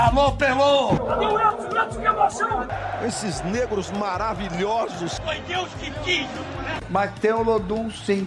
[0.00, 0.96] Alô, Pelô!
[1.06, 1.66] Cadê o Edson?
[1.66, 2.48] Edson, que emoção!
[3.06, 5.18] Esses negros maravilhosos.
[5.18, 6.80] Foi Deus que quis, né?
[6.88, 8.26] Mas tem o Lodum, sim.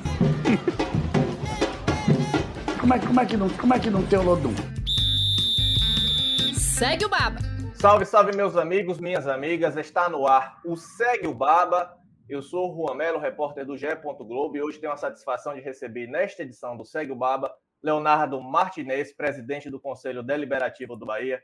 [2.79, 4.53] como, é, como, é que não, como é que não tem o Lodum?
[6.53, 7.39] Segue o Baba.
[7.73, 9.75] Salve, salve, meus amigos, minhas amigas.
[9.75, 11.97] Está no ar o Segue o Baba.
[12.29, 13.87] Eu sou o Juan Melo, repórter do GE.
[13.95, 17.51] Globo, e hoje tenho a satisfação de receber nesta edição do Segue o Baba
[17.83, 21.41] Leonardo Martinez, presidente do Conselho Deliberativo do Bahia.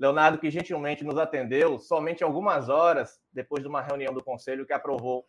[0.00, 4.72] Leonardo, que gentilmente nos atendeu somente algumas horas depois de uma reunião do Conselho que
[4.72, 5.26] aprovou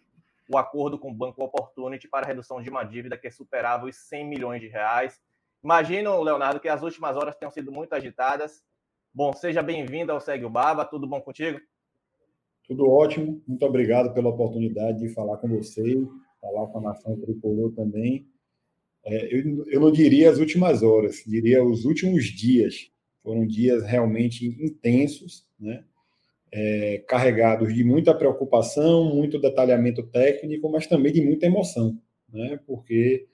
[0.50, 4.30] o acordo com o Banco Opportunity para redução de uma dívida que superava os 100
[4.30, 5.22] milhões de reais.
[5.62, 8.64] Imagino, Leonardo, que as últimas horas tenham sido muito agitadas.
[9.14, 10.86] Bom, seja bem-vindo ao Segue o Baba.
[10.86, 11.60] Tudo bom contigo?
[12.66, 13.44] Tudo ótimo.
[13.46, 16.02] Muito obrigado pela oportunidade de falar com você,
[16.40, 18.26] falar com a nação tricolor também.
[19.04, 22.91] É, eu, eu não diria as últimas horas, diria os últimos dias.
[23.24, 25.84] Foram dias realmente intensos, né?
[26.54, 31.98] É, carregados de muita preocupação, muito detalhamento técnico, mas também de muita emoção,
[32.28, 32.60] né?
[32.68, 33.28] Porque,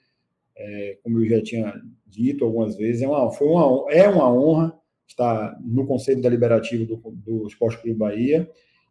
[0.56, 1.74] é, como eu já tinha
[2.06, 6.96] dito algumas vezes, é uma, foi uma, é uma honra estar no Conselho Deliberativo do,
[7.10, 8.48] do Esporte Clube Bahia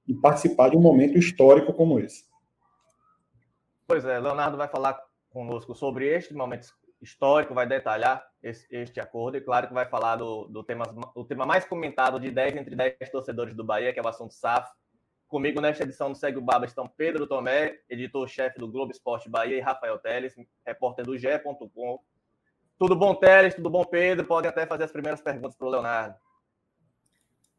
[0.08, 2.26] e participar de um momento histórico como esse.
[3.88, 6.68] Pois é, Leonardo vai falar conosco sobre este momento
[7.02, 11.26] histórico, vai detalhar esse, este acordo e, claro, que vai falar do, do, tema, do
[11.26, 14.70] tema mais comentado de 10 entre 10 torcedores do Bahia, que é o assunto SAF.
[15.28, 19.58] Comigo nesta edição do Segue o Baba estão Pedro Tomé, editor-chefe do Globo Esporte Bahia,
[19.58, 22.00] e Rafael Teles, repórter do GE.com.
[22.80, 23.54] Tudo bom, Teles?
[23.54, 24.26] Tudo bom, Pedro?
[24.26, 26.16] Podem até fazer as primeiras perguntas para o Leonardo.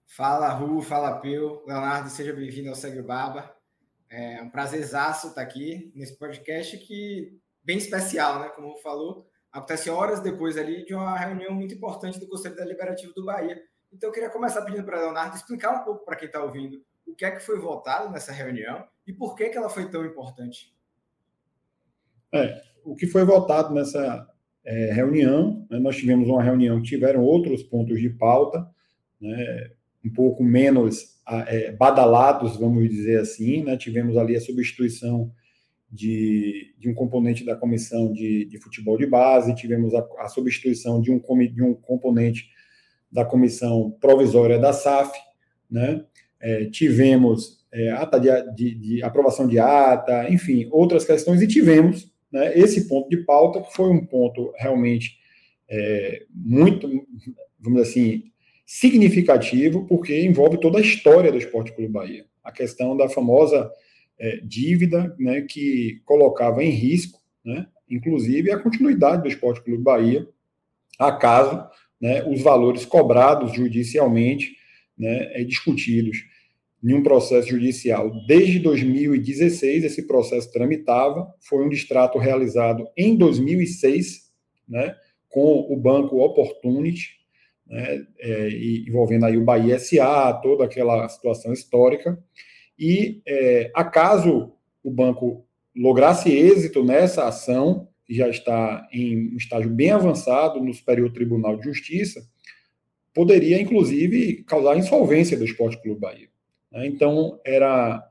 [0.06, 1.62] Fala, Ru, fala, Peu.
[1.67, 3.55] Leonardo, seja bem-vindo ao Segue o Baba.
[4.08, 8.48] É um prazerzaço estar aqui nesse podcast que bem especial, né?
[8.48, 13.27] Como falou, acontece horas depois ali de uma reunião muito importante do Conselho Deliberativo do
[13.27, 13.61] Bahia.
[13.92, 17.14] Então, eu queria começar pedindo para Leonardo explicar um pouco para quem está ouvindo o
[17.14, 20.74] que é que foi votado nessa reunião e por que, que ela foi tão importante.
[22.33, 24.27] É, o que foi votado nessa
[24.64, 28.67] é, reunião, né, nós tivemos uma reunião que tiveram outros pontos de pauta,
[29.20, 29.73] né,
[30.05, 35.30] um pouco menos é, badalados, vamos dizer assim, né, tivemos ali a substituição
[35.90, 41.00] de, de um componente da comissão de, de futebol de base, tivemos a, a substituição
[41.00, 42.50] de um, de um componente
[43.10, 45.18] da comissão provisória da SAF,
[45.70, 46.04] né?
[46.40, 52.12] É, tivemos é, ata de, de, de, aprovação de ata, enfim, outras questões, e tivemos
[52.30, 55.18] né, esse ponto de pauta, que foi um ponto realmente
[55.68, 56.86] é, muito,
[57.58, 58.22] vamos dizer assim,
[58.64, 62.26] significativo, porque envolve toda a história do Esporte Clube Bahia.
[62.44, 63.70] A questão da famosa
[64.18, 70.29] é, dívida né, que colocava em risco, né, inclusive, a continuidade do Esporte Clube Bahia,
[70.98, 71.64] acaso
[72.01, 74.56] né, os valores cobrados judicialmente
[74.96, 76.18] né, é, discutidos
[76.83, 78.12] em um processo judicial.
[78.27, 84.30] Desde 2016, esse processo tramitava, foi um distrato realizado em 2006,
[84.68, 84.95] né,
[85.29, 87.18] com o Banco Opportunity,
[87.67, 88.50] né, é,
[88.86, 92.18] envolvendo aí o Bahia SA, toda aquela situação histórica,
[92.78, 94.52] e, é, acaso
[94.83, 95.44] o banco
[95.74, 101.56] lograsse êxito nessa ação, que já está em um estágio bem avançado no Superior Tribunal
[101.56, 102.27] de Justiça,
[103.14, 106.28] poderia, inclusive, causar insolvência do Esporte Clube Bahia.
[106.70, 106.86] Né?
[106.86, 108.02] Então, era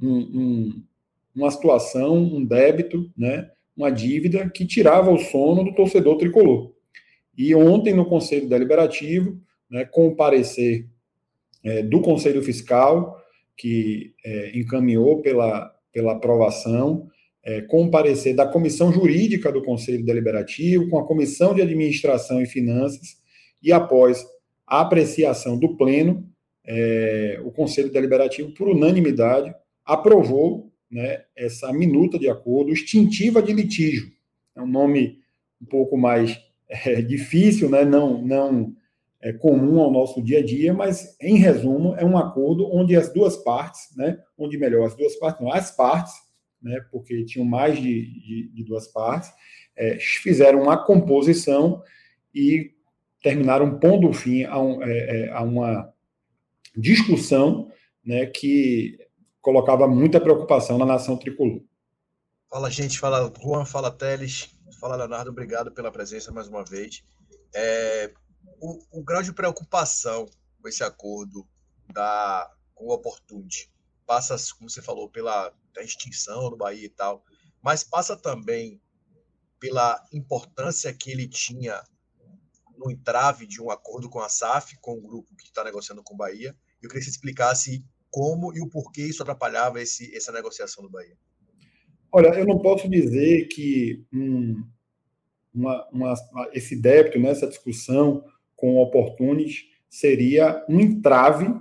[0.00, 0.82] um, um,
[1.34, 3.50] uma situação, um débito, né?
[3.76, 6.72] uma dívida que tirava o sono do torcedor tricolor.
[7.36, 10.86] E ontem, no Conselho Deliberativo, né, com o parecer
[11.64, 13.21] é, do Conselho Fiscal,
[13.56, 17.08] que é, encaminhou pela, pela aprovação,
[17.44, 22.40] é, com o parecer da Comissão Jurídica do Conselho Deliberativo, com a Comissão de Administração
[22.40, 23.16] e Finanças,
[23.62, 24.24] e após
[24.66, 26.28] a apreciação do Pleno,
[26.64, 29.52] é, o Conselho Deliberativo, por unanimidade,
[29.84, 34.12] aprovou né, essa minuta de acordo extintiva de litígio.
[34.54, 35.18] É um nome
[35.60, 38.74] um pouco mais é, difícil, né, não, não
[39.22, 43.12] é, comum ao nosso dia a dia, mas, em resumo, é um acordo onde as
[43.12, 46.12] duas partes, né, onde melhor, as duas partes, não, as partes,
[46.60, 49.32] né, porque tinham mais de, de, de duas partes,
[49.76, 51.82] é, fizeram uma composição
[52.34, 52.72] e
[53.22, 55.92] terminaram pondo fim a, um, é, é, a uma
[56.76, 57.70] discussão
[58.04, 58.98] né, que
[59.40, 61.62] colocava muita preocupação na nação tricolor.
[62.50, 62.98] Fala, gente.
[62.98, 63.64] Fala, Juan.
[63.64, 64.50] Fala, Teles.
[64.80, 65.30] Fala, Leonardo.
[65.30, 67.02] Obrigado pela presença mais uma vez.
[67.54, 68.10] É,
[68.60, 70.26] o, o grau de preocupação
[70.60, 71.46] com esse acordo
[71.92, 73.70] da, com o Opportunity
[74.06, 77.24] passa, como você falou, pela extinção do Bahia e tal,
[77.62, 78.80] mas passa também
[79.58, 81.82] pela importância que ele tinha
[82.76, 86.14] no entrave de um acordo com a SAF, com o grupo que está negociando com
[86.14, 86.56] o Bahia.
[86.82, 90.90] Eu queria que você explicasse como e o porquê isso atrapalhava esse, essa negociação do
[90.90, 91.16] Bahia.
[92.10, 94.68] Olha, eu não posso dizer que hum,
[95.54, 96.14] uma, uma,
[96.52, 98.24] esse débito, né, essa discussão
[98.56, 101.52] com o Opportunity seria um entrave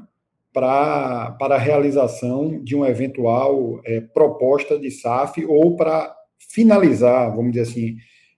[0.54, 7.54] para, para a realização de uma eventual é, proposta de SAF ou para finalizar, vamos
[7.54, 7.98] dizer assim,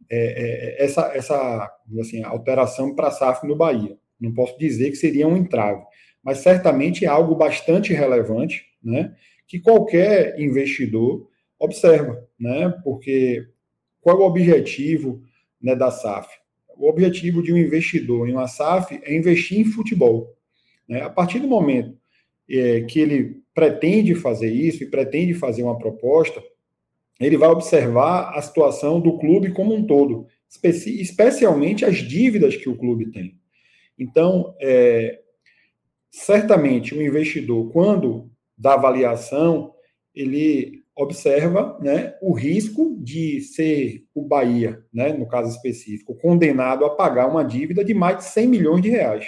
[0.09, 3.97] é, é, essa, essa assim, alteração para a SAF no Bahia.
[4.19, 5.83] Não posso dizer que seria um entrave,
[6.23, 9.13] mas certamente é algo bastante relevante, né,
[9.47, 11.27] que qualquer investidor
[11.59, 13.47] observa, né, porque
[14.01, 15.21] qual é o objetivo
[15.63, 16.27] né, da SAF?
[16.77, 20.35] O objetivo de um investidor em uma SAF é investir em futebol.
[20.87, 21.01] Né?
[21.01, 21.97] A partir do momento
[22.49, 26.43] é, que ele pretende fazer isso e pretende fazer uma proposta,
[27.19, 32.67] ele vai observar a situação do clube como um todo, especi especialmente as dívidas que
[32.67, 33.39] o clube tem.
[33.97, 35.19] Então, é,
[36.09, 39.73] certamente o investidor, quando dá avaliação,
[40.13, 46.95] ele observa né, o risco de ser o Bahia, né, no caso específico, condenado a
[46.95, 49.25] pagar uma dívida de mais de 100 milhões de reais.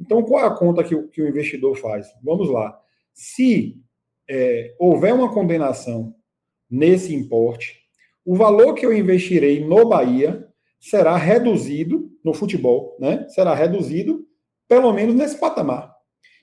[0.00, 2.06] Então, qual é a conta que o, que o investidor faz?
[2.22, 2.78] Vamos lá.
[3.12, 3.76] Se
[4.28, 6.14] é, houver uma condenação
[6.70, 7.78] nesse importe,
[8.24, 10.46] o valor que eu investirei no Bahia
[10.78, 13.26] será reduzido no futebol, né?
[13.30, 14.26] Será reduzido
[14.68, 15.96] pelo menos nesse patamar.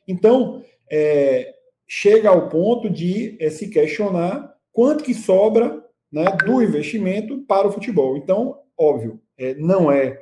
[0.07, 1.53] Então, é,
[1.87, 5.81] chega ao ponto de é, se questionar quanto que sobra
[6.11, 8.17] né, do investimento para o futebol.
[8.17, 10.21] Então, óbvio, é, não é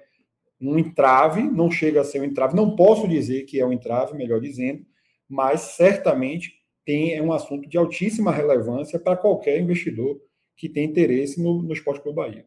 [0.61, 4.15] um entrave, não chega a ser um entrave, não posso dizer que é um entrave,
[4.15, 4.85] melhor dizendo,
[5.27, 6.53] mas certamente
[6.85, 10.21] tem, é um assunto de altíssima relevância para qualquer investidor
[10.55, 12.45] que tem interesse no, no Esporte Clube Bahia.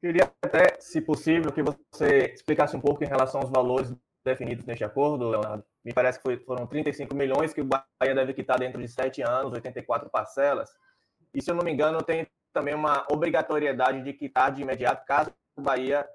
[0.00, 3.92] Queria até, se possível, que você explicasse um pouco em relação aos valores
[4.24, 5.64] definidos neste acordo, Leonardo.
[5.84, 9.52] Me parece que foram 35 milhões que o Bahia deve quitar dentro de sete anos,
[9.52, 10.70] 84 parcelas.
[11.34, 15.30] E, se eu não me engano, tem também uma obrigatoriedade de quitar de imediato, caso
[15.56, 16.06] o Bahia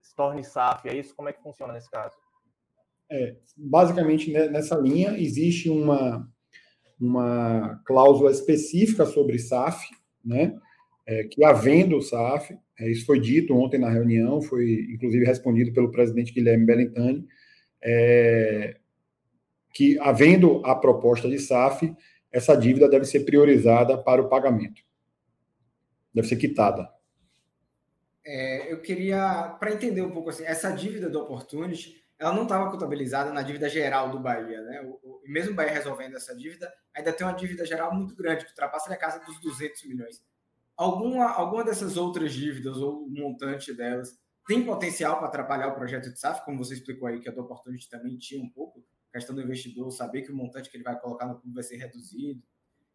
[0.00, 0.88] se torne SAF.
[0.88, 1.14] É isso?
[1.14, 2.16] Como é que funciona nesse caso?
[3.10, 6.28] É, basicamente, nessa linha, existe uma,
[7.00, 9.88] uma cláusula específica sobre SAF,
[10.24, 10.58] né?
[11.08, 15.92] É, que havendo SAF, é, isso foi dito ontem na reunião, foi inclusive respondido pelo
[15.92, 17.24] presidente Guilherme Bellentani,
[17.80, 18.76] é,
[19.72, 21.94] que havendo a proposta de SAF,
[22.30, 24.82] essa dívida deve ser priorizada para o pagamento.
[26.12, 26.90] Deve ser quitada.
[28.24, 32.70] É, eu queria, para entender um pouco assim, essa dívida do Opportunity, ela não estava
[32.70, 34.80] contabilizada na dívida geral do Bahia, né?
[34.82, 38.44] O, o, mesmo o Bahia resolvendo essa dívida, ainda tem uma dívida geral muito grande,
[38.44, 40.24] que ultrapassa a casa dos 200 milhões.
[40.76, 46.10] Alguma, alguma dessas outras dívidas, ou o montante delas, tem potencial para atrapalhar o projeto
[46.10, 48.84] de SAF, como você explicou aí, que a do Opportunity também tinha um pouco,
[49.16, 51.76] questão do investidor saber que o montante que ele vai colocar no clube vai ser
[51.76, 52.42] reduzido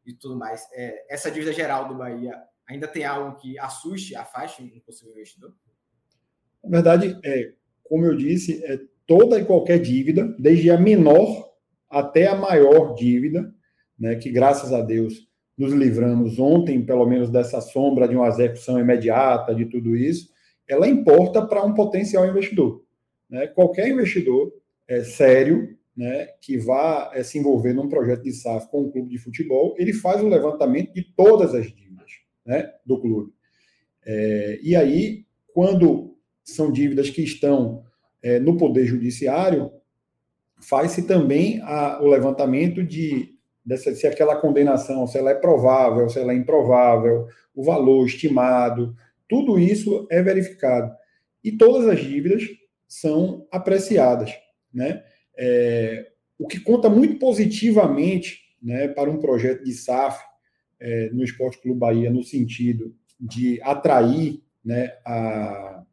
[0.06, 0.68] e tudo mais.
[0.74, 2.36] É, essa dívida geral do Bahia
[2.68, 5.54] ainda tem algo que assuste, afaste um possível investidor?
[6.64, 7.54] Na verdade, é,
[7.84, 11.52] como eu disse, é toda e qualquer dívida, desde a menor
[11.90, 13.54] até a maior dívida,
[14.00, 15.28] né, que graças a Deus
[15.58, 20.32] nos livramos ontem, pelo menos dessa sombra de uma execução imediata de tudo isso,
[20.68, 22.84] ela importa para um potencial investidor.
[23.30, 23.48] Né?
[23.48, 24.54] Qualquer investidor
[24.88, 29.10] é, sério né, que vá é, se envolver num projeto de SAF com um clube
[29.10, 32.12] de futebol, ele faz o levantamento de todas as dívidas
[32.46, 33.34] né, do clube.
[34.06, 37.84] É, e aí, quando são dívidas que estão
[38.22, 39.72] é, no Poder Judiciário,
[40.60, 46.20] faz-se também a, o levantamento de dessa, se aquela condenação, se ela é provável, se
[46.20, 48.96] ela é improvável, o valor estimado,
[49.30, 50.92] tudo isso é verificado.
[51.44, 52.44] E todas as dívidas
[52.88, 54.32] são apreciadas,
[54.74, 55.04] né?
[55.44, 60.22] É, o que conta muito positivamente né, para um projeto de SAF
[60.80, 65.84] é, no Esporte Clube Bahia, no sentido de atrair né, a,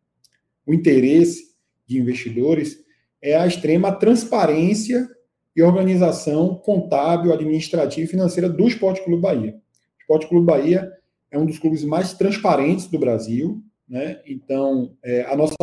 [0.66, 1.54] o interesse
[1.86, 2.78] de investidores,
[3.22, 5.08] é a extrema transparência
[5.56, 9.52] e organização contábil, administrativa e financeira do Esporte Clube Bahia.
[9.52, 10.92] O Esporte Clube Bahia
[11.30, 14.20] é um dos clubes mais transparentes do Brasil, né?
[14.26, 15.54] então é, a nossa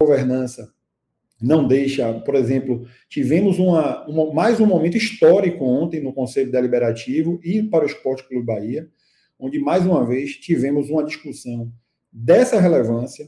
[0.00, 0.70] governança
[1.40, 7.40] não deixa, por exemplo, tivemos uma, uma, mais um momento histórico ontem no Conselho Deliberativo
[7.42, 8.88] e para o Esporte Clube Bahia,
[9.38, 11.72] onde mais uma vez tivemos uma discussão
[12.12, 13.26] dessa relevância,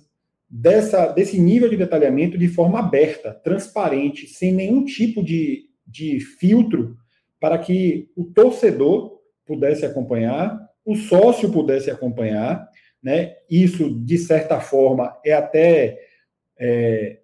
[0.49, 6.97] dessa, desse nível de detalhamento de forma aberta, transparente, sem nenhum tipo de, de filtro,
[7.41, 12.69] para que o torcedor pudesse acompanhar, o sócio pudesse acompanhar,
[13.03, 13.35] né?
[13.51, 15.99] Isso, de certa forma, é até.
[16.59, 17.22] É,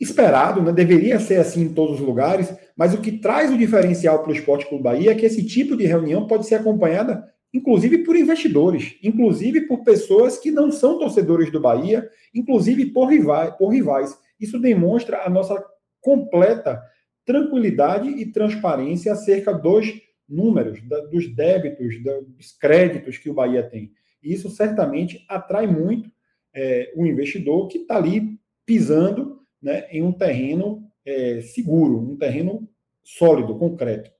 [0.00, 0.72] esperado, né?
[0.72, 4.34] deveria ser assim em todos os lugares, mas o que traz o diferencial para o
[4.34, 8.96] Esporte Clube Bahia é que esse tipo de reunião pode ser acompanhada, inclusive por investidores,
[9.02, 13.54] inclusive por pessoas que não são torcedores do Bahia, inclusive por rivais.
[13.56, 14.16] Por rivais.
[14.40, 15.62] Isso demonstra a nossa
[16.00, 16.82] completa
[17.26, 19.86] tranquilidade e transparência acerca dos
[20.26, 23.92] números, da, dos débitos, dos créditos que o Bahia tem.
[24.22, 26.10] E isso certamente atrai muito
[26.54, 32.68] é, o investidor que está ali pisando né, em um terreno é, seguro, um terreno
[33.02, 34.10] sólido, concreto.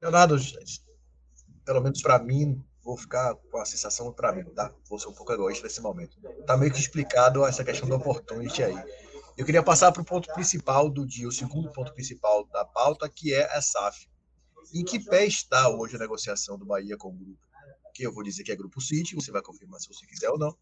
[0.00, 0.36] Leonardo,
[1.64, 4.72] pelo menos para mim, vou ficar com a sensação para mim, tá?
[4.88, 6.16] Vou ser um pouco egoísta nesse momento.
[6.46, 8.76] Tá meio que explicado essa questão do opportunity aí.
[9.36, 13.08] Eu queria passar para o ponto principal do dia, o segundo ponto principal da pauta,
[13.08, 14.08] que é a SAF.
[14.74, 17.38] Em que pé está hoje a negociação do Bahia com o grupo?
[17.94, 20.38] Que eu vou dizer que é Grupo City, você vai confirmar se você quiser ou
[20.38, 20.56] não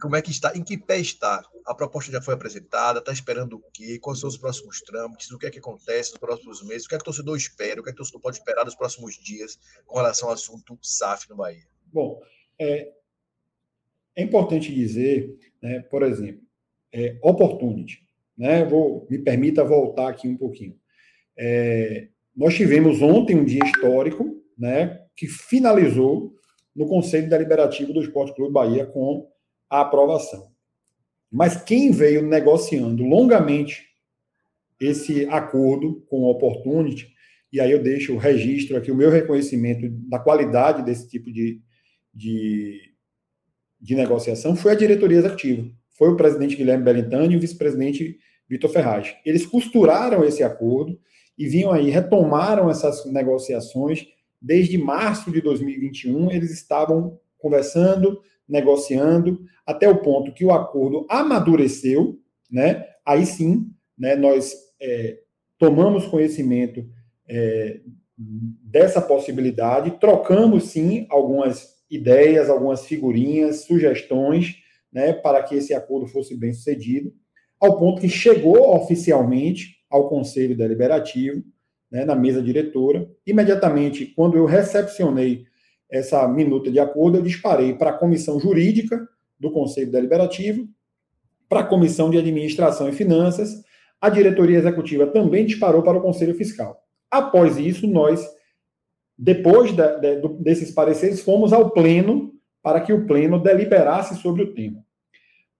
[0.00, 1.42] como é que está, em que pé está?
[1.66, 3.98] A proposta já foi apresentada, está esperando o quê?
[3.98, 5.30] Quais são os próximos trâmites?
[5.30, 6.86] O que é que acontece nos próximos meses?
[6.86, 7.80] O que é que o torcedor espera?
[7.80, 10.78] O que é que o torcedor pode esperar nos próximos dias com relação ao assunto
[10.82, 11.66] SAF no Bahia?
[11.86, 12.20] Bom,
[12.58, 12.92] é,
[14.14, 16.42] é importante dizer, né, por exemplo,
[16.92, 18.06] é, opportunity.
[18.36, 20.78] Né, vou, me permita voltar aqui um pouquinho.
[21.36, 26.34] É, nós tivemos ontem um dia histórico né, que finalizou
[26.74, 29.28] no Conselho Deliberativo do Esporte Clube Bahia com
[29.68, 30.50] a aprovação.
[31.30, 33.86] Mas quem veio negociando longamente
[34.80, 37.12] esse acordo com o Opportunity,
[37.52, 41.60] e aí eu deixo o registro aqui, o meu reconhecimento da qualidade desse tipo de,
[42.14, 42.80] de,
[43.80, 45.68] de negociação, foi a diretoria executiva.
[45.90, 49.14] Foi o presidente Guilherme Belintani e o vice-presidente Vitor Ferraz.
[49.24, 50.98] Eles costuraram esse acordo
[51.36, 54.06] e vinham aí, retomaram essas negociações.
[54.40, 62.18] Desde março de 2021, eles estavam conversando, negociando, até o ponto que o acordo amadureceu,
[62.50, 62.86] né?
[63.04, 65.18] Aí sim, né, nós é,
[65.58, 66.86] tomamos conhecimento
[67.28, 67.80] é,
[68.16, 74.56] dessa possibilidade, trocamos sim algumas ideias, algumas figurinhas, sugestões,
[74.92, 77.12] né, para que esse acordo fosse bem sucedido,
[77.60, 81.42] ao ponto que chegou oficialmente ao Conselho Deliberativo,
[81.90, 83.08] né, na mesa diretora.
[83.26, 85.44] Imediatamente, quando eu recepcionei
[85.90, 90.68] essa minuta de acordo, eu disparei para a comissão jurídica do Conselho Deliberativo,
[91.48, 93.62] para a comissão de administração e finanças,
[94.00, 96.80] a diretoria executiva também disparou para o Conselho Fiscal.
[97.10, 98.24] Após isso, nós,
[99.16, 99.82] depois de,
[100.40, 104.84] desses pareceres, fomos ao Pleno para que o Pleno deliberasse sobre o tema.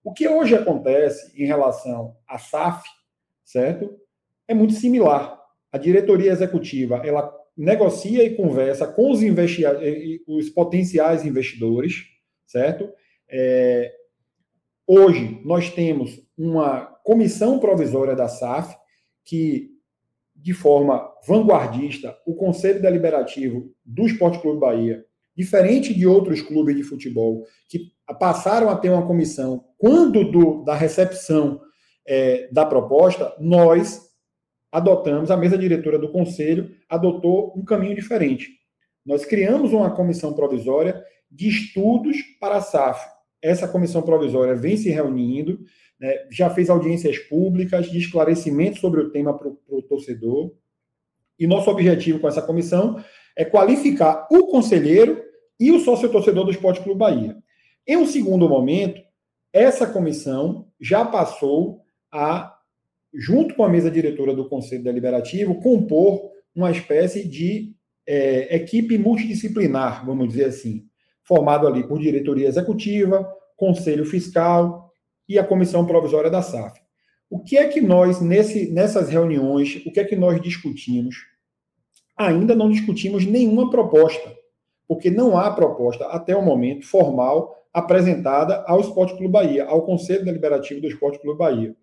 [0.05, 2.87] O que hoje acontece em relação à SAF,
[3.45, 3.97] certo?
[4.47, 5.39] É muito similar.
[5.73, 9.21] A diretoria executiva, ela negocia e conversa com os,
[10.29, 12.05] os potenciais investidores,
[12.47, 12.89] certo?
[13.29, 13.93] É,
[14.87, 18.77] hoje, nós temos uma comissão provisória da SAF
[19.25, 19.71] que,
[20.37, 25.05] de forma vanguardista, o Conselho Deliberativo do Esporte Clube Bahia,
[25.37, 30.75] diferente de outros clubes de futebol que passaram a ter uma comissão quando do, da
[30.75, 31.61] recepção
[32.07, 34.08] é, da proposta, nós
[34.71, 38.59] adotamos, a mesa diretora do conselho adotou um caminho diferente.
[39.05, 43.05] Nós criamos uma comissão provisória de estudos para a SAF.
[43.41, 45.61] Essa comissão provisória vem se reunindo,
[45.99, 50.53] né, já fez audiências públicas de esclarecimento sobre o tema para o torcedor.
[51.39, 53.03] E nosso objetivo com essa comissão
[53.37, 55.23] é qualificar o conselheiro
[55.59, 57.37] e o sócio-torcedor do Esporte Clube Bahia.
[57.87, 59.01] Em um segundo momento,
[59.53, 61.81] essa comissão já passou
[62.13, 62.58] a
[63.15, 67.75] junto com a mesa diretora do Conselho Deliberativo, compor uma espécie de
[68.07, 70.85] é, equipe multidisciplinar, vamos dizer assim,
[71.25, 74.91] formado ali por diretoria executiva, conselho fiscal
[75.29, 76.81] e a comissão provisória da SAF.
[77.31, 81.17] O que é que nós, nesse, nessas reuniões, o que é que nós discutimos?
[82.17, 84.35] Ainda não discutimos nenhuma proposta,
[84.87, 90.25] porque não há proposta, até o momento, formal, apresentada ao Esporte Clube Bahia, ao Conselho
[90.25, 91.77] Deliberativo do Esporte Clube Bahia.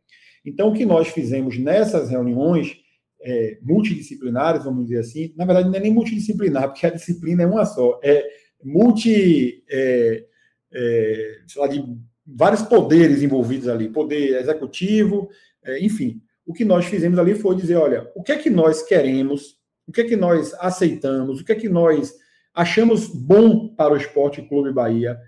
[0.46, 2.78] Então, o que nós fizemos nessas reuniões
[3.22, 7.48] é, multidisciplinares, vamos dizer assim, na verdade não é nem multidisciplinar, porque a disciplina é
[7.48, 8.24] uma só, é
[8.64, 10.24] multi, é,
[10.72, 11.84] é, sei lá, de
[12.26, 15.30] vários poderes envolvidos ali, poder executivo,
[15.64, 16.22] é, enfim.
[16.46, 19.92] O que nós fizemos ali foi dizer, olha, o que é que nós queremos, o
[19.92, 22.14] que é que nós aceitamos, o que é que nós
[22.54, 25.20] achamos bom para o Esporte Clube Bahia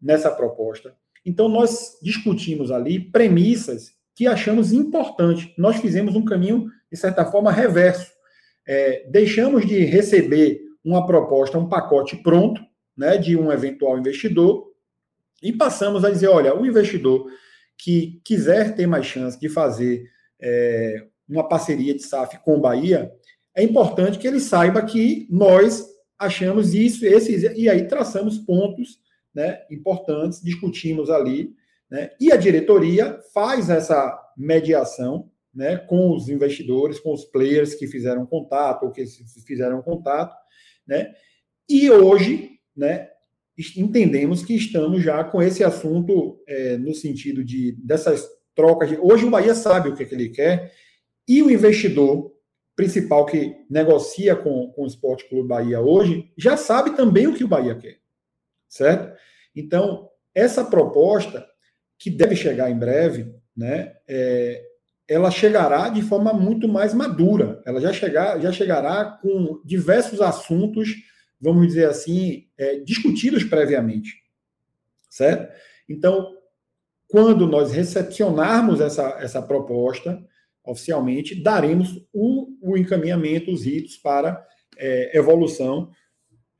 [0.00, 0.94] nessa proposta.
[1.24, 5.54] Então, nós discutimos ali premissas que achamos importante.
[5.58, 8.10] Nós fizemos um caminho, de certa forma, reverso.
[8.66, 12.60] É, deixamos de receber uma proposta, um pacote pronto,
[12.96, 14.72] né, de um eventual investidor,
[15.42, 17.30] e passamos a dizer: olha, o investidor
[17.76, 23.12] que quiser ter mais chance de fazer é, uma parceria de SAF com Bahia,
[23.54, 25.84] é importante que ele saiba que nós
[26.18, 28.98] achamos isso, esses, e aí traçamos pontos
[29.34, 31.54] né, importantes, discutimos ali,
[31.90, 37.86] né, e a diretoria faz essa mediação né, com os investidores, com os players que
[37.86, 39.04] fizeram contato ou que
[39.46, 40.36] fizeram contato,
[40.86, 41.14] né,
[41.68, 43.08] e hoje, né,
[43.76, 48.90] entendemos que estamos já com esse assunto é, no sentido de dessas trocas.
[48.90, 50.72] De, hoje o Bahia sabe o que, é que ele quer
[51.26, 52.32] e o investidor
[52.76, 57.44] principal que negocia com, com o Esporte Clube Bahia hoje já sabe também o que
[57.44, 57.98] o Bahia quer,
[58.68, 59.16] certo?
[59.54, 61.46] Então, essa proposta,
[61.98, 64.62] que deve chegar em breve, né, é,
[65.08, 67.62] ela chegará de forma muito mais madura.
[67.64, 70.94] Ela já, chegar, já chegará com diversos assuntos,
[71.40, 74.14] vamos dizer assim, é, discutidos previamente,
[75.08, 75.52] certo?
[75.88, 76.34] Então,
[77.08, 80.20] quando nós recepcionarmos essa, essa proposta,
[80.64, 84.44] oficialmente, daremos o, o encaminhamento, os ritos para
[84.76, 85.90] é, evolução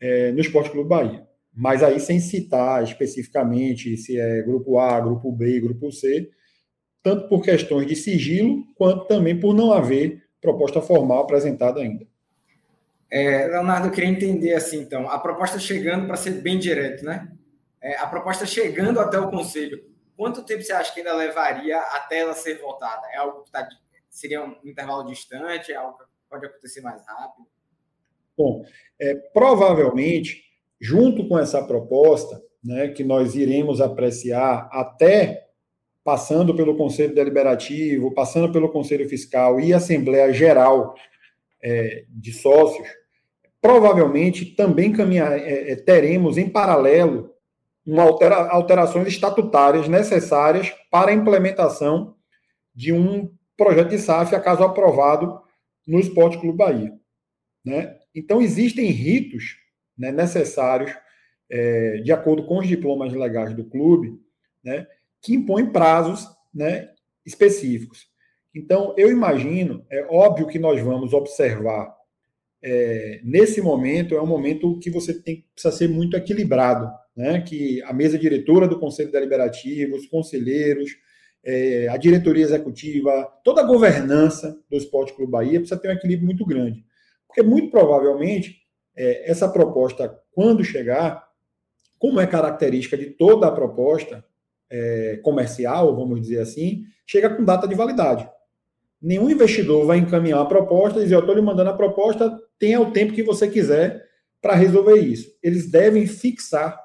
[0.01, 1.26] é, no Esporte Clube Bahia.
[1.57, 6.31] Mas aí sem citar especificamente se é grupo A, grupo B, grupo C,
[7.03, 12.07] tanto por questões de sigilo, quanto também por não haver proposta formal apresentada ainda.
[13.11, 17.33] É, Leonardo, eu queria entender assim, então, a proposta chegando, para ser bem direto, né?
[17.81, 19.83] É, a proposta chegando até o Conselho,
[20.17, 23.07] quanto tempo você acha que ainda levaria até ela ser votada?
[23.13, 23.67] É algo que está
[24.17, 25.73] seria um intervalo distante?
[25.73, 27.47] É algo que pode acontecer mais rápido?
[28.37, 28.65] Bom,
[29.01, 30.46] é, provavelmente,
[30.81, 35.47] junto com essa proposta, né, que nós iremos apreciar até
[36.05, 40.95] passando pelo Conselho Deliberativo, passando pelo Conselho Fiscal e Assembleia Geral
[41.63, 42.87] é, de Sócios,
[43.61, 47.35] provavelmente também caminhar, é, é teremos em paralelo
[47.99, 52.15] altera, alterações estatutárias necessárias para a implementação
[52.75, 55.41] de um projeto de SAF, a caso aprovado
[55.87, 56.93] no Esporte Clube Bahia.
[57.65, 57.97] Né?
[58.15, 59.57] Então, existem ritos
[59.97, 60.93] né, necessários,
[61.51, 64.21] é, de acordo com os diplomas legais do clube,
[64.63, 64.87] né,
[65.21, 66.91] que impõem prazos né,
[67.25, 68.09] específicos.
[68.55, 71.95] Então, eu imagino, é óbvio que nós vamos observar,
[72.63, 77.83] é, nesse momento, é um momento que você tem, precisa ser muito equilibrado, né, que
[77.83, 80.91] a mesa diretora do Conselho Deliberativo, os conselheiros,
[81.45, 86.27] é, a diretoria executiva, toda a governança do Esporte Clube Bahia precisa ter um equilíbrio
[86.27, 86.85] muito grande.
[87.27, 88.66] Porque muito provavelmente
[88.97, 91.27] é, essa proposta, quando chegar,
[91.99, 94.25] como é característica de toda a proposta
[94.71, 98.29] é, comercial, vamos dizer assim, chega com data de validade.
[99.01, 102.81] Nenhum investidor vai encaminhar a proposta e dizer, eu estou lhe mandando a proposta, tenha
[102.81, 104.05] o tempo que você quiser
[104.41, 105.31] para resolver isso.
[105.43, 106.79] Eles devem fixar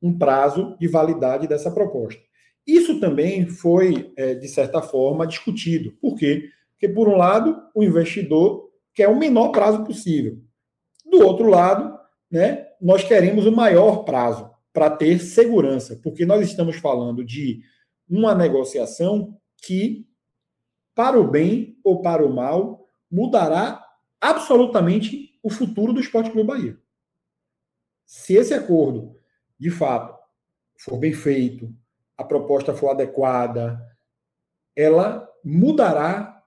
[0.00, 2.20] um prazo de validade dessa proposta.
[2.66, 5.92] Isso também foi, é, de certa forma, discutido.
[6.00, 6.48] Por quê?
[6.72, 10.38] Porque, por um lado, o investidor quer o menor prazo possível.
[11.10, 11.98] Do outro lado,
[12.30, 17.62] né, nós queremos o maior prazo para ter segurança, porque nós estamos falando de
[18.08, 20.06] uma negociação que,
[20.94, 23.84] para o bem ou para o mal, mudará
[24.20, 26.78] absolutamente o futuro do Esporte Clube Bahia.
[28.04, 29.16] Se esse acordo,
[29.58, 30.16] de fato,
[30.76, 31.72] for bem feito,
[32.16, 33.80] a proposta for adequada,
[34.76, 36.42] ela mudará,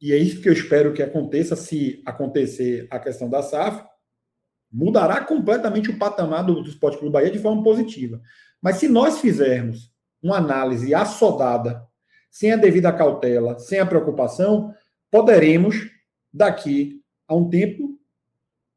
[0.00, 3.84] e é isso que eu espero que aconteça, se acontecer a questão da SAF,
[4.70, 8.20] mudará completamente o patamar do, do Esporte Clube Bahia de forma positiva.
[8.62, 11.86] Mas se nós fizermos uma análise assodada,
[12.30, 14.74] sem a devida cautela, sem a preocupação,
[15.10, 15.90] poderemos,
[16.32, 17.98] daqui a um tempo,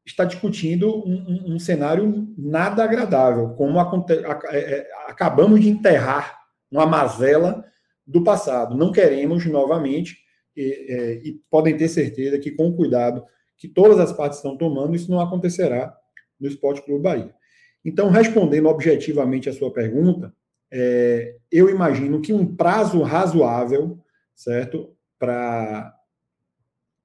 [0.05, 5.69] está discutindo um, um, um cenário nada agradável, como a, a, é, é, acabamos de
[5.69, 6.39] enterrar
[6.71, 7.63] uma mazela
[8.05, 8.75] do passado.
[8.75, 10.17] Não queremos novamente,
[10.55, 13.23] e, é, e, podem ter certeza que, com o cuidado
[13.57, 15.95] que todas as partes estão tomando, isso não acontecerá
[16.39, 17.33] no Esporte Clube Bahia.
[17.83, 20.33] Então, respondendo objetivamente a sua pergunta,
[20.71, 23.99] é, eu imagino que um prazo razoável,
[24.35, 25.93] certo, para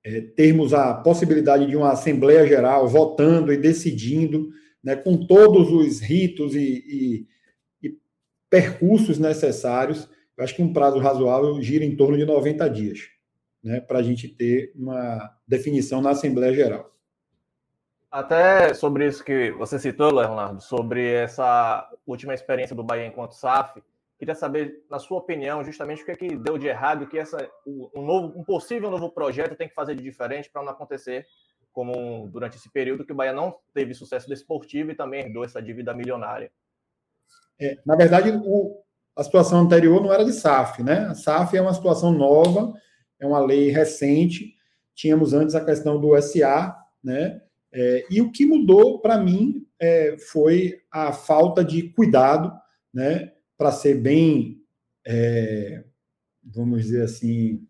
[0.05, 4.51] é, termos a possibilidade de uma Assembleia Geral votando e decidindo,
[4.83, 7.27] né, com todos os ritos e,
[7.83, 7.99] e, e
[8.49, 13.01] percursos necessários, eu acho que um prazo razoável gira em torno de 90 dias,
[13.63, 16.93] né, para a gente ter uma definição na Assembleia Geral.
[18.11, 23.83] Até sobre isso que você citou, Leonardo, sobre essa última experiência do Bahia enquanto SAF,
[24.19, 27.37] Queria saber, na sua opinião, justamente o que, é que deu de errado, que essa,
[27.67, 31.27] um, novo, um possível novo projeto tem que fazer de diferente para não acontecer
[31.71, 35.61] como durante esse período que o Bahia não teve sucesso desportivo e também herdou essa
[35.61, 36.51] dívida milionária.
[37.61, 38.83] É, na verdade, o,
[39.15, 41.01] a situação anterior não era de SAF, né?
[41.11, 42.73] A SAF é uma situação nova,
[43.21, 44.55] é uma lei recente.
[44.95, 47.41] Tínhamos antes a questão do SA, né?
[47.73, 52.53] É, e o que mudou para mim é, foi a falta de cuidado,
[52.93, 53.33] né?
[53.59, 54.63] Para ser bem,
[55.07, 55.85] é,
[56.43, 57.67] vamos dizer assim,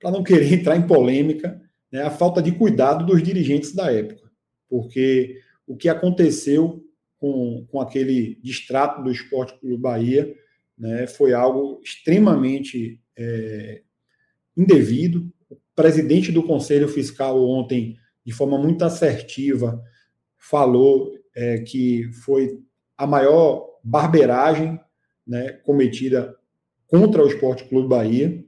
[0.00, 2.02] para não querer entrar em polêmica, né?
[2.02, 4.30] A falta de cuidado dos dirigentes da época,
[4.68, 6.82] porque o que aconteceu
[7.18, 10.34] com, com aquele distrato do Esporte Clube Bahia
[10.78, 13.82] né, foi algo extremamente é,
[14.56, 15.30] indevido.
[15.50, 19.82] O presidente do Conselho Fiscal ontem, de forma muito assertiva,
[20.36, 22.58] falou é, que foi
[22.96, 24.80] a maior barberagem
[25.26, 26.34] né, cometida
[26.86, 28.44] contra o Esporte Clube Bahia.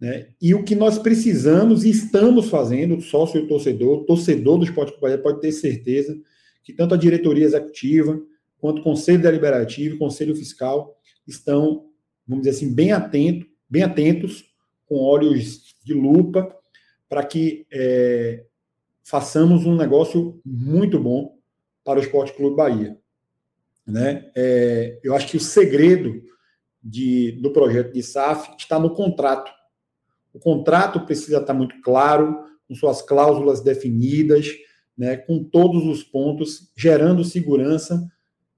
[0.00, 0.28] Né?
[0.40, 5.02] E o que nós precisamos e estamos fazendo, sócio e torcedor, torcedor do Esporte Clube
[5.02, 6.18] Bahia pode ter certeza
[6.62, 8.20] que tanto a diretoria executiva
[8.58, 10.94] quanto o Conselho Deliberativo e Conselho Fiscal
[11.26, 11.86] estão,
[12.26, 14.44] vamos dizer assim, bem, atento, bem atentos,
[14.90, 16.52] com olhos de lupa,
[17.08, 18.44] para que é,
[19.04, 21.38] façamos um negócio muito bom
[21.84, 22.98] para o Esporte Clube Bahia.
[23.86, 24.28] Né?
[24.34, 26.20] É, eu acho que o segredo
[26.82, 29.52] de, do projeto de SAF está no contrato.
[30.34, 34.48] O contrato precisa estar muito claro, com suas cláusulas definidas,
[34.98, 38.10] né, com todos os pontos, gerando segurança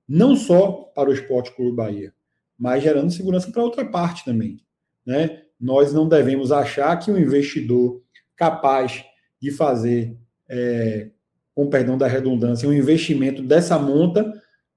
[0.09, 2.15] não só para o Esporte Clube Bahia,
[2.59, 4.61] mas gerando segurança para outra parte também.
[5.05, 5.43] Né?
[5.63, 8.03] Nós não devemos achar que um investidor
[8.35, 9.05] capaz
[9.41, 11.11] de fazer, é,
[11.55, 14.33] com perdão da redundância, um investimento dessa monta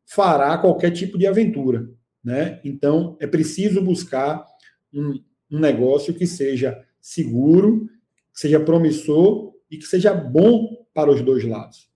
[0.06, 1.90] fará qualquer tipo de aventura.
[2.24, 2.62] Né?
[2.64, 4.46] Então, é preciso buscar
[4.94, 5.20] um,
[5.52, 7.90] um negócio que seja seguro,
[8.32, 11.90] que seja promissor e que seja bom para os dois lados.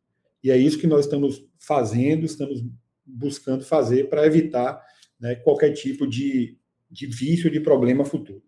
[0.43, 2.63] E é isso que nós estamos fazendo, estamos
[3.06, 4.84] buscando fazer para evitar
[5.19, 6.58] né, qualquer tipo de,
[6.89, 8.41] de vício, de problema futuro.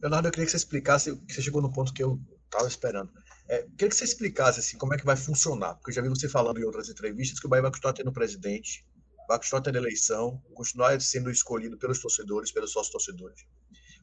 [0.00, 3.10] Leonardo, eu queria que você explicasse, que você chegou no ponto que eu estava esperando.
[3.48, 6.08] É, queria que você explicasse assim, como é que vai funcionar, porque eu já vi
[6.08, 8.84] você falando em outras entrevistas que o Bahia vai continuar tendo presidente,
[9.28, 13.46] vai continuar tendo eleição, continuar sendo escolhido pelos torcedores, pelos sócios torcedores.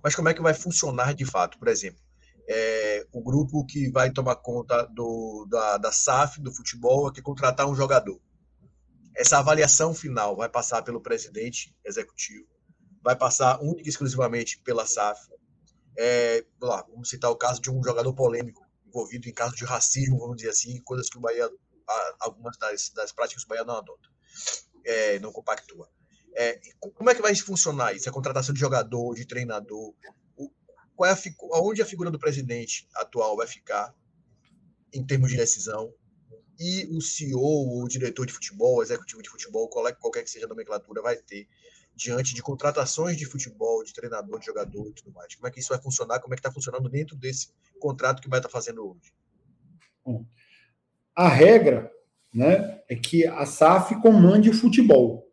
[0.01, 1.57] Mas como é que vai funcionar de fato?
[1.57, 2.01] Por exemplo,
[2.47, 7.21] é, o grupo que vai tomar conta do, da, da SAF, do futebol, é que
[7.21, 8.19] contratar um jogador.
[9.15, 12.47] Essa avaliação final vai passar pelo presidente executivo,
[13.01, 15.21] vai passar única e exclusivamente pela SAF.
[15.97, 20.19] É, lá, vamos citar o caso de um jogador polêmico envolvido em caso de racismo,
[20.19, 21.49] vamos dizer assim, coisas que o Bahia,
[22.19, 24.09] algumas das, das práticas que o Bahia não adota,
[24.85, 25.89] é, não compactua.
[26.35, 28.09] É, como é que vai funcionar isso?
[28.09, 29.93] A contratação de jogador, de treinador,
[30.95, 33.93] qual é a, onde a figura do presidente atual vai ficar
[34.91, 35.93] em termos de decisão
[36.59, 40.45] e o CEO, o diretor de futebol, o executivo de futebol, qualquer, qualquer que seja
[40.45, 41.47] a nomenclatura, vai ter
[41.95, 45.35] diante de contratações de futebol, de treinador, de jogador e tudo mais.
[45.35, 46.19] Como é que isso vai funcionar?
[46.19, 49.13] Como é que está funcionando dentro desse contrato que vai estar tá fazendo hoje?
[50.03, 50.25] Bom,
[51.15, 51.91] a regra
[52.33, 55.31] né, é que a SAF comande o futebol.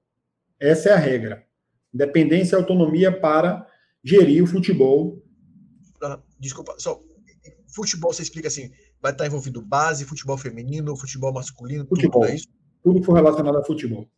[0.59, 1.47] Essa é a regra.
[1.93, 3.67] Independência e autonomia para
[4.05, 5.23] gerir o futebol
[6.39, 7.03] desculpa, só.
[7.69, 8.71] Futebol, você explica assim,
[9.01, 12.23] vai estar envolvido base, futebol feminino, futebol masculino, futebol.
[12.23, 12.49] tudo, é isso?
[12.83, 14.09] Tudo que for relacionado a futebol.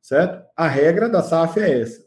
[0.00, 0.44] Certo?
[0.56, 2.04] A regra da SAF é essa.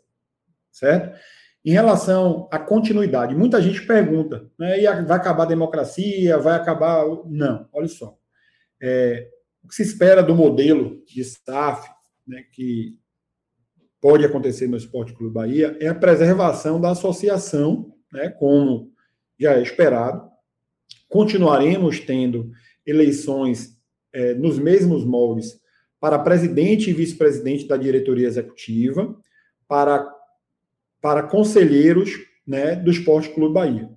[0.71, 1.17] Certo?
[1.65, 7.05] Em relação à continuidade, muita gente pergunta, né, e vai acabar a democracia, vai acabar.
[7.25, 8.17] Não, olha só.
[8.81, 9.29] É,
[9.63, 11.89] o que se espera do modelo de SAF,
[12.27, 12.99] né, que
[14.01, 18.91] pode acontecer no Esporte Clube Bahia, é a preservação da associação, né, como
[19.39, 20.29] já é esperado.
[21.07, 22.51] Continuaremos tendo
[22.85, 23.79] eleições
[24.11, 25.62] é, nos mesmos moldes
[26.03, 29.17] para presidente e vice-presidente da diretoria executiva,
[29.65, 30.05] para,
[30.99, 32.11] para conselheiros
[32.45, 33.89] né, do Esporte Clube Bahia.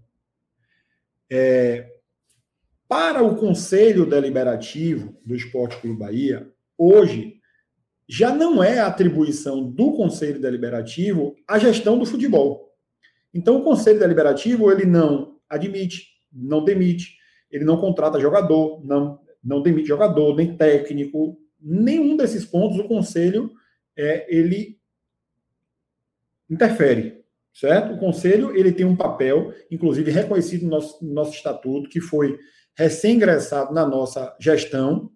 [1.29, 1.95] É,
[2.87, 7.41] para o Conselho Deliberativo do Esporte Clube Bahia, hoje
[8.09, 12.73] já não é atribuição do Conselho Deliberativo a gestão do futebol.
[13.35, 17.17] Então, o Conselho Deliberativo ele não admite, não demite,
[17.51, 23.53] ele não contrata jogador, não, não demite jogador, nem técnico, nenhum desses pontos o conselho
[23.97, 24.79] é, ele
[26.49, 27.95] interfere, certo?
[27.95, 32.39] O conselho ele tem um papel, inclusive reconhecido no nosso, no nosso estatuto, que foi
[32.77, 35.11] recém-ingressado na nossa gestão,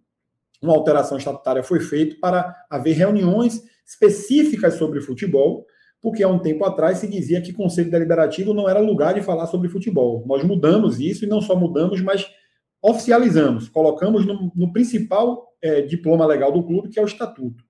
[0.62, 5.66] uma alteração estatutária foi feita para haver reuniões específicas sobre futebol,
[6.02, 9.46] porque há um tempo atrás se dizia que Conselho Deliberativo não era lugar de falar
[9.46, 10.24] sobre futebol.
[10.26, 12.30] Nós mudamos isso e não só mudamos, mas
[12.82, 17.64] oficializamos, colocamos no, no principal é, diploma legal do clube, que é o estatuto.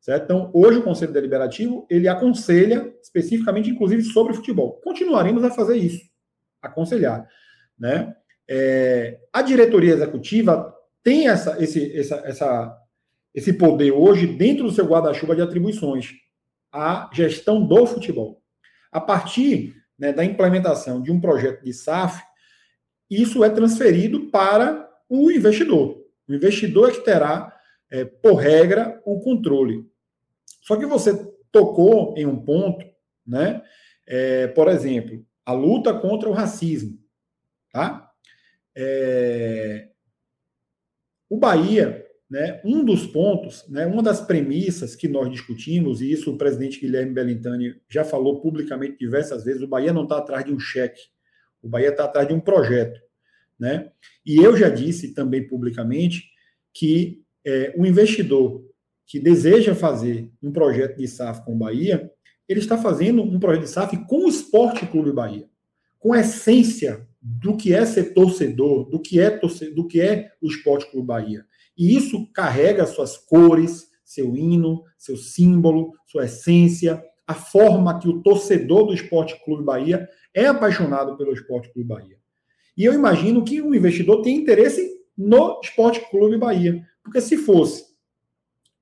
[0.00, 0.24] Certo?
[0.24, 4.80] Então, hoje o Conselho Deliberativo, ele aconselha especificamente, inclusive, sobre futebol.
[4.84, 6.04] Continuaremos a fazer isso,
[6.60, 7.26] aconselhar.
[7.78, 8.14] Né?
[8.46, 12.78] É, a diretoria executiva tem essa, esse, essa, essa,
[13.34, 16.12] esse poder hoje dentro do seu guarda-chuva de atribuições,
[16.70, 18.42] a gestão do futebol.
[18.92, 22.22] A partir né, da implementação de um projeto de SAF,
[23.10, 26.02] isso é transferido para o investidor.
[26.28, 27.54] O investidor é que terá,
[27.90, 29.84] é, por regra, o controle.
[30.62, 31.14] Só que você
[31.52, 32.84] tocou em um ponto,
[33.26, 33.62] né?
[34.06, 36.98] É, por exemplo, a luta contra o racismo.
[37.70, 38.10] Tá?
[38.76, 39.88] É,
[41.28, 46.32] o Bahia, né, um dos pontos, né, uma das premissas que nós discutimos, e isso
[46.32, 50.52] o presidente Guilherme Bellintani já falou publicamente diversas vezes, o Bahia não está atrás de
[50.52, 51.00] um cheque,
[51.64, 53.00] o Bahia está atrás de um projeto.
[53.58, 53.90] Né?
[54.24, 56.24] E eu já disse também publicamente
[56.72, 58.64] que é, o investidor
[59.06, 62.10] que deseja fazer um projeto de SAF com o Bahia,
[62.48, 65.48] ele está fazendo um projeto de SAF com o Esporte Clube Bahia,
[65.98, 70.30] com a essência do que é ser torcedor, do que é, torcedor, do que é
[70.42, 71.44] o Esporte Clube Bahia.
[71.76, 78.22] E isso carrega suas cores, seu hino, seu símbolo, sua essência, a forma que o
[78.22, 82.18] torcedor do Esporte Clube Bahia é apaixonado pelo Esporte Clube Bahia.
[82.76, 86.84] E eu imagino que o investidor tem interesse no Esporte Clube Bahia.
[87.02, 87.84] Porque se fosse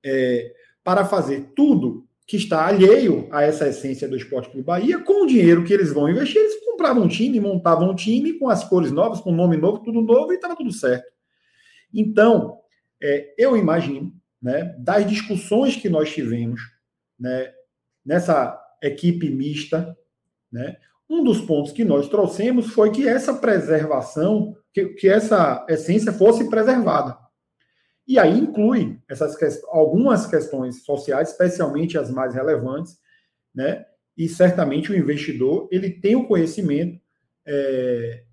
[0.03, 0.51] é,
[0.83, 5.27] para fazer tudo que está alheio a essa essência do Esporte Clube Bahia, com o
[5.27, 8.91] dinheiro que eles vão investir, eles compravam um time, montavam um time com as cores
[8.91, 11.11] novas, com nome novo, tudo novo e estava tudo certo.
[11.93, 12.57] Então,
[13.01, 16.61] é, eu imagino, né, das discussões que nós tivemos
[17.19, 17.53] né,
[18.05, 19.95] nessa equipe mista,
[20.51, 20.77] né,
[21.13, 26.49] um dos pontos que nós trouxemos foi que essa preservação, que, que essa essência fosse
[26.49, 27.17] preservada.
[28.07, 29.37] E aí inclui essas
[29.69, 32.97] algumas questões sociais, especialmente as mais relevantes,
[33.53, 33.85] né?
[34.17, 36.99] E certamente o investidor ele tem o conhecimento
[37.45, 38.23] é,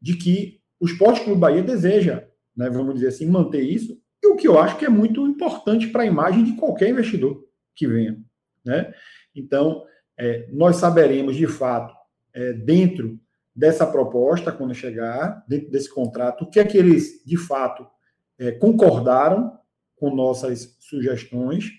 [0.00, 4.36] de que o Esporte Clube Bahia deseja, né, vamos dizer assim, manter isso, e o
[4.36, 8.18] que eu acho que é muito importante para a imagem de qualquer investidor que venha.
[8.64, 8.92] Né?
[9.34, 9.84] Então,
[10.18, 11.94] é, nós saberemos de fato,
[12.32, 13.18] é, dentro
[13.54, 17.86] dessa proposta, quando chegar, dentro desse contrato, o que é que eles de fato
[18.38, 19.58] é, concordaram
[19.96, 21.70] com nossas sugestões,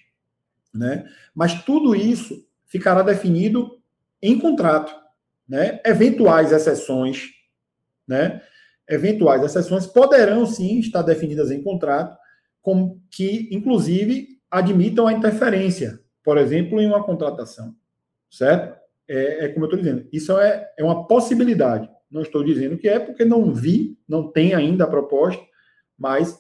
[0.74, 1.10] né?
[1.34, 3.80] Mas tudo isso ficará definido
[4.22, 4.94] em contrato,
[5.48, 5.80] né?
[5.86, 7.30] Eventuais exceções,
[8.08, 8.42] né?
[8.88, 12.18] Eventuais exceções poderão sim estar definidas em contrato,
[12.62, 17.76] como que inclusive admitam a interferência, por exemplo, em uma contratação,
[18.30, 18.79] certo?
[19.10, 21.90] É, é como eu estou dizendo, isso é, é uma possibilidade.
[22.12, 25.44] Não estou dizendo que é porque não vi, não tem ainda a proposta,
[25.98, 26.38] mas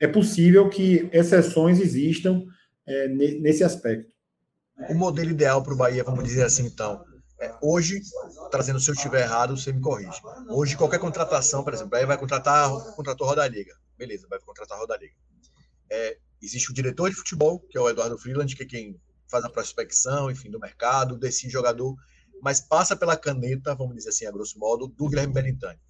[0.00, 2.44] é possível que exceções existam
[2.86, 4.12] é, nesse aspecto.
[4.88, 7.02] O modelo ideal para o Bahia, vamos dizer assim, então,
[7.40, 8.00] é, hoje,
[8.50, 10.20] trazendo se eu estiver errado, você me corrige.
[10.48, 13.74] Hoje, qualquer contratação, por exemplo, o Bahia vai contratar, contratou Roda Liga.
[13.96, 15.14] Beleza, vai contratar Roda Liga.
[15.90, 19.00] É, existe o diretor de futebol, que é o Eduardo Freeland, que é quem
[19.34, 21.96] faz a prospecção, enfim, do mercado, decide jogador,
[22.40, 25.80] mas passa pela caneta, vamos dizer assim, a grosso modo, do Guilherme Benintani.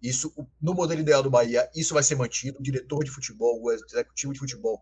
[0.00, 2.60] Isso, no modelo ideal do Bahia, isso vai ser mantido.
[2.60, 4.80] O diretor de futebol, o executivo de futebol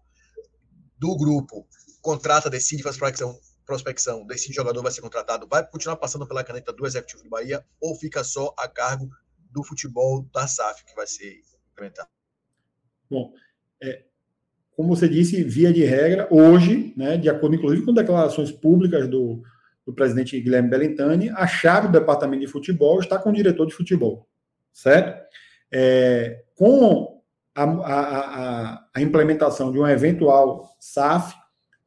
[0.99, 1.67] do grupo
[2.03, 6.75] contrata, decide, faz prospecção, prospecção, decide jogador vai ser contratado, vai continuar passando pela caneta
[6.75, 9.09] do executivo do Bahia ou fica só a cargo
[9.51, 11.41] do futebol da SAF que vai ser
[11.73, 12.11] implementado?
[13.09, 13.33] Bom,
[13.83, 14.05] é,
[14.81, 19.43] como você disse, via de regra, hoje, né, de acordo inclusive com declarações públicas do,
[19.85, 23.75] do presidente Guilherme Bellintani, a chave do departamento de futebol está com o diretor de
[23.75, 24.27] futebol
[24.73, 25.23] certo?
[25.71, 27.21] É, com
[27.55, 31.35] a, a, a, a, implementação de um eventual SAF,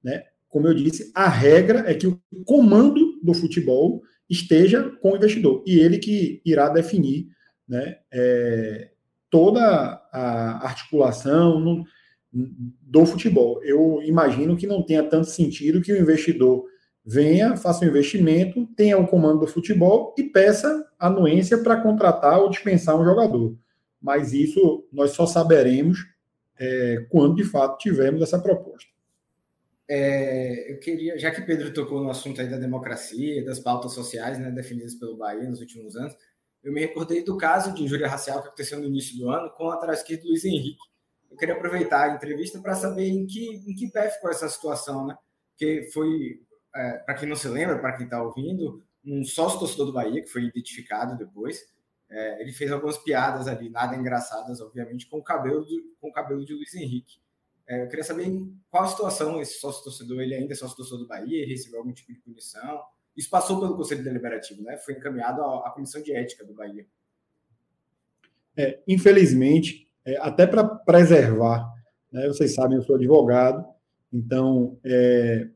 [0.04, 5.16] né, como eu disse, a regra é que o comando do futebol esteja com o
[5.16, 7.26] investidor e ele que irá definir
[7.68, 8.92] né, é,
[9.32, 9.60] toda
[10.12, 11.84] a articulação
[12.34, 13.64] do futebol.
[13.64, 16.66] Eu imagino que não tenha tanto sentido que o investidor
[17.06, 22.50] venha, faça um investimento, tenha o comando do futebol e peça anuência para contratar ou
[22.50, 23.56] dispensar um jogador.
[24.02, 26.00] Mas isso nós só saberemos
[26.58, 28.92] é, quando de fato tivermos essa proposta.
[29.88, 34.40] É, eu queria, já que Pedro tocou no assunto aí da democracia, das pautas sociais
[34.40, 36.16] né, definidas pelo Bahia nos últimos anos,
[36.64, 39.66] eu me recordei do caso de injúria racial que aconteceu no início do ano com
[39.66, 40.93] o atrás esquerdo Luiz Henrique.
[41.34, 45.08] Eu queria aproveitar a entrevista para saber em que, em que pé ficou essa situação,
[45.08, 45.18] né?
[45.50, 46.40] Porque foi
[46.76, 50.22] é, para quem não se lembra, para quem está ouvindo, um sócio torcedor do Bahia,
[50.22, 51.60] que foi identificado depois,
[52.08, 56.14] é, ele fez algumas piadas ali, nada engraçadas, obviamente, com o cabelo, do, com o
[56.14, 57.18] cabelo de Luiz Henrique.
[57.66, 61.42] É, eu queria saber em qual situação esse sócio-torcedor, ele ainda é sócio-torcedor do Bahia,
[61.42, 62.84] ele recebeu algum tipo de punição.
[63.18, 64.78] Isso passou pelo Conselho Deliberativo, né?
[64.78, 66.86] Foi encaminhado à, à Comissão de Ética do Bahia.
[68.56, 71.72] É, infelizmente, é, até para preservar,
[72.12, 73.66] né, vocês sabem, eu sou advogado,
[74.12, 75.48] então é,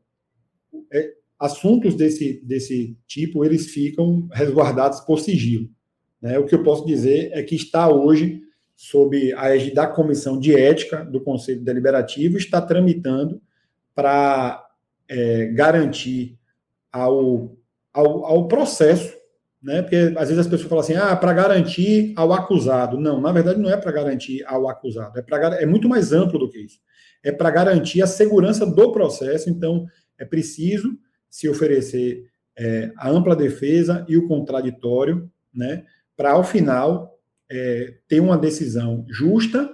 [0.92, 5.68] é, assuntos desse, desse tipo eles ficam resguardados por sigilo.
[6.20, 6.38] Né?
[6.38, 8.42] O que eu posso dizer é que está hoje
[8.78, 13.42] sob a égide da Comissão de Ética do Conselho Deliberativo, está tramitando
[13.92, 14.64] para
[15.08, 16.38] é, garantir
[16.92, 17.56] ao,
[17.92, 19.17] ao, ao, processo,
[19.68, 19.82] né?
[19.82, 22.98] porque às vezes as pessoas falam assim, ah, para garantir ao acusado.
[22.98, 26.38] Não, na verdade não é para garantir ao acusado, é, pra, é muito mais amplo
[26.38, 26.80] do que isso.
[27.22, 29.86] É para garantir a segurança do processo, então
[30.18, 30.96] é preciso
[31.28, 32.24] se oferecer
[32.56, 35.84] é, a ampla defesa e o contraditório, né?
[36.16, 37.18] para ao final
[37.50, 39.70] é, ter uma decisão justa,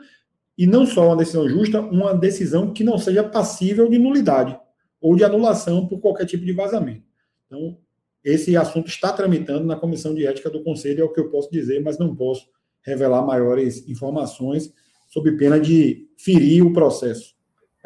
[0.59, 4.59] e não só uma decisão justa, uma decisão que não seja passível de nulidade
[5.01, 7.05] ou de anulação por qualquer tipo de vazamento.
[7.47, 7.77] Então,
[8.25, 11.51] esse assunto está tramitando na Comissão de Ética do Conselho, é o que eu posso
[11.51, 12.49] dizer, mas não posso
[12.83, 14.73] revelar maiores informações,
[15.09, 17.35] sob pena de ferir o processo.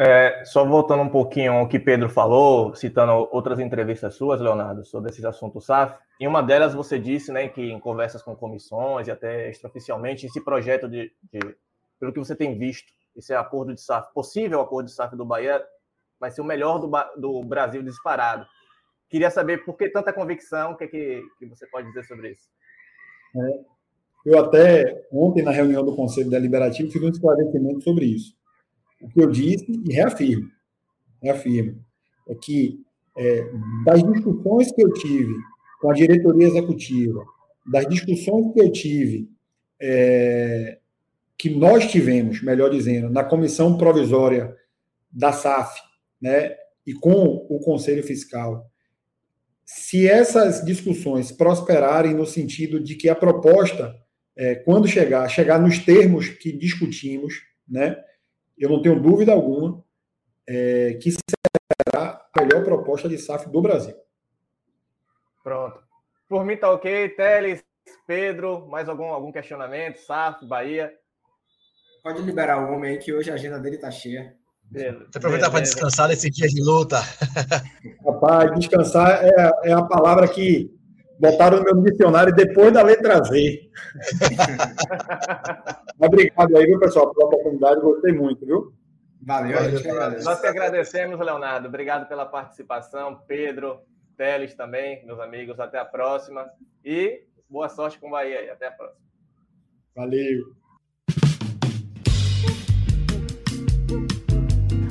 [0.01, 5.11] É, só voltando um pouquinho ao que Pedro falou, citando outras entrevistas suas, Leonardo, sobre
[5.11, 9.11] esses assuntos SAF, em uma delas você disse né, que em conversas com comissões e
[9.11, 11.41] até extraoficialmente, esse projeto de, de
[11.99, 15.61] pelo que você tem visto, esse acordo de SAF, possível acordo de SAF do Bahia,
[16.21, 18.47] vai ser o melhor do, do Brasil disparado.
[19.09, 22.33] Queria saber por que tanta convicção, o que, é que, que você pode dizer sobre
[22.33, 22.49] isso?
[23.37, 23.61] É,
[24.27, 28.39] eu até, ontem, na reunião do Conselho Deliberativo, fiz um esclarecimento sobre isso
[29.01, 30.51] o que eu disse e reafirmo,
[31.23, 31.85] reafirmo,
[32.29, 32.81] é que
[33.17, 33.51] é,
[33.85, 35.35] das discussões que eu tive
[35.81, 37.25] com a diretoria executiva,
[37.67, 39.29] das discussões que eu tive,
[39.81, 40.79] é,
[41.37, 44.55] que nós tivemos, melhor dizendo, na comissão provisória
[45.11, 45.81] da SAF,
[46.21, 48.69] né, e com o Conselho Fiscal,
[49.71, 53.95] se essas discussões prosperarem no sentido de que a proposta,
[54.35, 57.35] é, quando chegar, chegar nos termos que discutimos,
[57.69, 58.03] né,
[58.57, 59.85] eu não tenho dúvida alguma
[60.49, 63.95] é, que será a melhor proposta de SAF do Brasil.
[65.45, 65.83] Pronto.
[66.27, 67.11] Por mim tá ok.
[67.11, 67.63] Teles,
[68.07, 69.99] Pedro, mais algum, algum questionamento?
[69.99, 70.95] SAF, Bahia?
[72.03, 74.35] Pode liberar o homem aí, que hoje a agenda dele tá cheia.
[74.71, 75.07] Beleza.
[75.15, 76.99] aproveitar para descansar nesse dia de luta.
[78.05, 80.71] Rapaz, descansar é, é a palavra que
[81.19, 83.71] botaram no meu dicionário depois da letra Z.
[85.99, 87.81] obrigado aí, viu, pessoal, pela oportunidade.
[87.81, 88.73] Gostei muito, viu?
[89.23, 91.69] Valeu, Valeu Nós que agradecemos, Leonardo.
[91.69, 93.21] Obrigado pela participação.
[93.27, 93.81] Pedro,
[94.17, 95.59] Teles também, meus amigos.
[95.61, 96.49] Até a próxima.
[96.85, 98.51] E boa sorte com o Bahia aí.
[98.51, 99.01] Até a próxima.
[99.95, 100.58] Valeu.